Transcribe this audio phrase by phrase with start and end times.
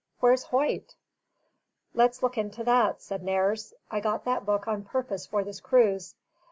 [0.19, 0.95] Where's Hoyt?"
[1.93, 3.75] "Let's look into that," said Nares.
[3.91, 6.15] "I got that book on purpose for this cruise."